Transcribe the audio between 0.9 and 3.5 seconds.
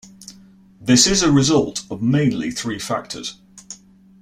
is a result of mainly three factors.